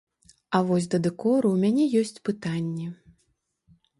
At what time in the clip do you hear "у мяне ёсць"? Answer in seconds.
1.57-2.21